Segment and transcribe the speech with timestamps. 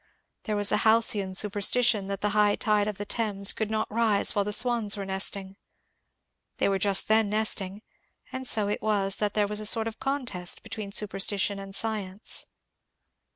[0.45, 4.33] There was a halcyon superstition that the high tide of the Thames could not rise
[4.33, 5.57] while the swans were nesting.
[6.57, 7.83] They were just then nesting,
[8.31, 12.47] and so it was that there was a sort of contest between superstition and science.